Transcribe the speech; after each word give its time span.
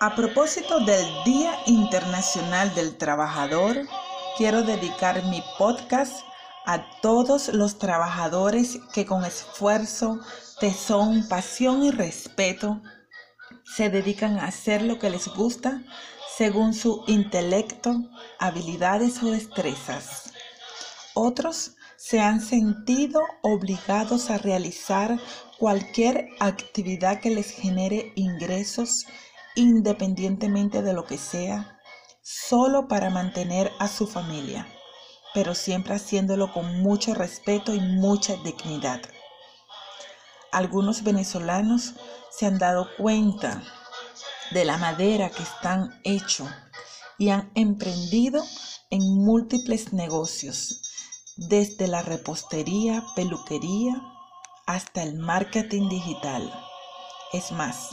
A 0.00 0.14
propósito 0.14 0.78
del 0.78 1.04
Día 1.24 1.58
Internacional 1.66 2.72
del 2.76 2.96
Trabajador, 2.96 3.84
quiero 4.36 4.62
dedicar 4.62 5.24
mi 5.24 5.42
podcast 5.58 6.20
a 6.66 6.88
todos 7.00 7.48
los 7.48 7.80
trabajadores 7.80 8.78
que 8.94 9.04
con 9.04 9.24
esfuerzo, 9.24 10.20
tesón, 10.60 11.26
pasión 11.26 11.82
y 11.82 11.90
respeto 11.90 12.80
se 13.64 13.90
dedican 13.90 14.38
a 14.38 14.44
hacer 14.44 14.82
lo 14.82 15.00
que 15.00 15.10
les 15.10 15.26
gusta 15.26 15.82
según 16.36 16.74
su 16.74 17.02
intelecto, 17.08 17.96
habilidades 18.38 19.20
o 19.24 19.32
destrezas. 19.32 20.32
Otros 21.14 21.72
se 21.96 22.20
han 22.20 22.40
sentido 22.40 23.20
obligados 23.42 24.30
a 24.30 24.38
realizar 24.38 25.18
cualquier 25.58 26.28
actividad 26.38 27.18
que 27.18 27.30
les 27.30 27.50
genere 27.50 28.12
ingresos 28.14 29.04
independientemente 29.58 30.82
de 30.82 30.92
lo 30.92 31.04
que 31.04 31.18
sea, 31.18 31.80
solo 32.22 32.86
para 32.86 33.10
mantener 33.10 33.72
a 33.80 33.88
su 33.88 34.06
familia, 34.06 34.68
pero 35.34 35.54
siempre 35.54 35.94
haciéndolo 35.94 36.52
con 36.52 36.80
mucho 36.80 37.12
respeto 37.12 37.74
y 37.74 37.80
mucha 37.80 38.36
dignidad. 38.36 39.00
Algunos 40.52 41.02
venezolanos 41.02 41.94
se 42.30 42.46
han 42.46 42.58
dado 42.58 42.88
cuenta 42.96 43.64
de 44.52 44.64
la 44.64 44.78
madera 44.78 45.28
que 45.28 45.42
están 45.42 46.00
hecho 46.04 46.48
y 47.18 47.30
han 47.30 47.50
emprendido 47.56 48.44
en 48.90 49.02
múltiples 49.24 49.92
negocios, 49.92 50.82
desde 51.36 51.88
la 51.88 52.02
repostería, 52.02 53.04
peluquería, 53.16 54.00
hasta 54.66 55.02
el 55.02 55.14
marketing 55.18 55.88
digital. 55.88 56.52
Es 57.32 57.50
más, 57.52 57.90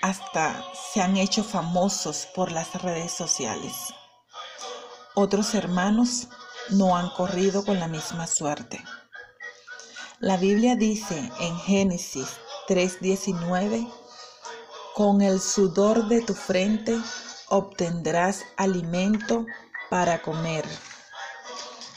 hasta 0.00 0.64
se 0.92 1.00
han 1.00 1.16
hecho 1.16 1.44
famosos 1.44 2.26
por 2.34 2.52
las 2.52 2.82
redes 2.82 3.12
sociales. 3.12 3.74
Otros 5.14 5.54
hermanos 5.54 6.28
no 6.70 6.96
han 6.96 7.10
corrido 7.10 7.64
con 7.64 7.78
la 7.78 7.88
misma 7.88 8.26
suerte. 8.26 8.82
La 10.18 10.36
Biblia 10.36 10.76
dice 10.76 11.30
en 11.40 11.56
Génesis 11.58 12.28
3:19, 12.68 13.90
con 14.94 15.22
el 15.22 15.40
sudor 15.40 16.08
de 16.08 16.20
tu 16.20 16.34
frente 16.34 16.98
obtendrás 17.48 18.44
alimento 18.56 19.46
para 19.88 20.22
comer. 20.22 20.64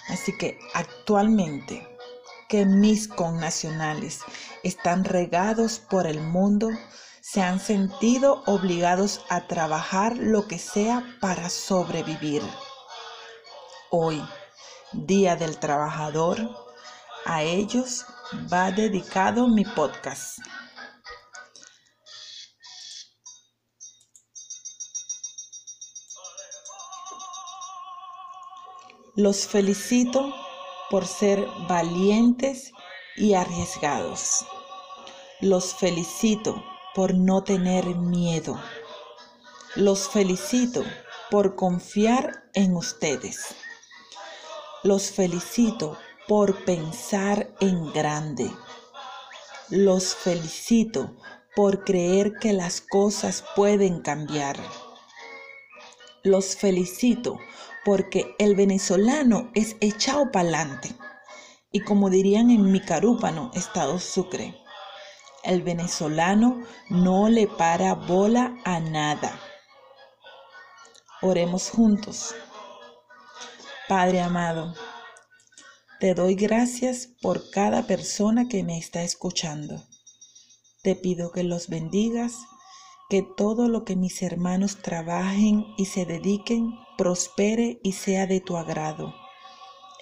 Así 0.10 0.36
que 0.38 0.60
actualmente 0.74 1.88
que 2.50 2.66
mis 2.66 3.08
connacionales 3.08 4.20
están 4.64 5.04
regados 5.04 5.80
por 5.80 6.08
el 6.08 6.22
mundo, 6.22 6.70
se 7.26 7.42
han 7.42 7.62
sentido 7.62 8.44
obligados 8.48 9.22
a 9.30 9.48
trabajar 9.48 10.18
lo 10.18 10.46
que 10.46 10.60
sea 10.60 11.18
para 11.22 11.50
sobrevivir. 11.50 12.44
Hoy, 13.90 14.22
Día 14.92 15.38
del 15.38 15.58
Trabajador, 15.58 16.38
a 17.26 17.42
ellos 17.42 18.06
va 18.52 18.72
dedicado 18.72 19.48
mi 19.48 19.64
podcast. 19.64 20.40
Los 29.16 29.48
felicito 29.48 30.36
por 30.90 31.08
ser 31.08 31.48
valientes 31.70 32.74
y 33.16 33.34
arriesgados. 33.34 34.46
Los 35.40 35.74
felicito 35.74 36.73
por 36.96 37.14
no 37.14 37.44
tener 37.44 37.96
miedo. 37.96 38.60
Los 39.76 40.08
felicito 40.10 40.84
por 41.32 41.56
confiar 41.56 42.44
en 42.54 42.76
ustedes. 42.76 43.56
Los 44.84 45.12
felicito 45.12 45.98
por 46.28 46.64
pensar 46.66 47.54
en 47.60 47.92
grande. 47.92 48.52
Los 49.70 50.16
felicito 50.16 51.16
por 51.56 51.84
creer 51.84 52.34
que 52.40 52.54
las 52.54 52.82
cosas 52.82 53.44
pueden 53.56 54.02
cambiar. 54.02 54.58
Los 56.22 56.56
felicito 56.56 57.40
porque 57.84 58.36
el 58.40 58.56
venezolano 58.56 59.50
es 59.56 59.76
echado 59.82 60.32
pa'lante. 60.32 60.96
Y 61.72 61.82
como 61.82 62.10
dirían 62.10 62.52
en 62.52 62.72
mi 62.72 62.80
carúpano, 62.80 63.52
Estado 63.56 64.00
Sucre, 64.00 64.63
el 65.44 65.62
venezolano 65.62 66.62
no 66.90 67.30
le 67.30 67.48
para 67.48 67.94
bola 67.96 68.58
a 68.64 68.80
nada. 68.80 69.40
Oremos 71.22 71.70
juntos. 71.70 72.36
Padre 73.88 74.22
amado, 74.22 74.74
te 76.00 76.14
doy 76.14 76.36
gracias 76.36 77.10
por 77.22 77.50
cada 77.50 77.88
persona 77.88 78.48
que 78.48 78.64
me 78.64 78.78
está 78.78 79.04
escuchando. 79.04 79.84
Te 80.82 80.96
pido 80.96 81.32
que 81.32 81.44
los 81.44 81.70
bendigas, 81.70 82.36
que 83.10 83.22
todo 83.22 83.70
lo 83.70 83.86
que 83.86 83.96
mis 83.96 84.22
hermanos 84.22 84.82
trabajen 84.82 85.66
y 85.78 85.86
se 85.86 86.06
dediquen 86.06 86.78
prospere 86.98 87.80
y 87.84 87.94
sea 87.94 88.28
de 88.28 88.42
tu 88.42 88.58
agrado. 88.58 89.14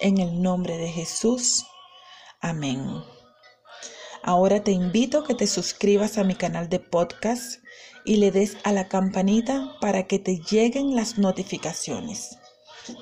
En 0.00 0.18
el 0.18 0.42
nombre 0.42 0.76
de 0.76 0.88
Jesús. 0.88 1.64
Amén. 2.40 3.04
Ahora 4.22 4.62
te 4.62 4.70
invito 4.70 5.18
a 5.18 5.24
que 5.26 5.34
te 5.34 5.46
suscribas 5.46 6.16
a 6.16 6.24
mi 6.24 6.34
canal 6.34 6.68
de 6.68 6.78
podcast 6.78 7.62
y 8.04 8.16
le 8.16 8.30
des 8.30 8.56
a 8.62 8.72
la 8.72 8.88
campanita 8.88 9.76
para 9.80 10.06
que 10.06 10.18
te 10.18 10.38
lleguen 10.38 10.94
las 10.94 11.18
notificaciones. 11.18 12.38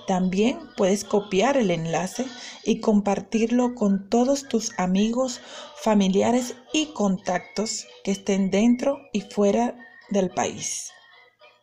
También 0.06 0.58
puedes 0.76 1.04
copiar 1.04 1.56
el 1.56 1.70
enlace 1.70 2.26
y 2.64 2.80
compartirlo 2.80 3.74
con 3.74 4.08
todos 4.08 4.48
tus 4.48 4.78
amigos, 4.78 5.40
familiares 5.76 6.54
y 6.72 6.86
contactos 6.86 7.86
que 8.04 8.12
estén 8.12 8.50
dentro 8.50 8.98
y 9.12 9.22
fuera 9.22 9.76
del 10.10 10.30
país. 10.30 10.90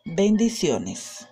Bendiciones. 0.05 1.27